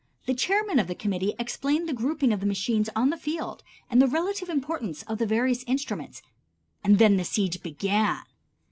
[0.25, 4.01] The chairman of the committee explained the grouping of the machines on the field and
[4.01, 6.23] the relative importance of the various instruments,
[6.83, 8.23] and then the siege began.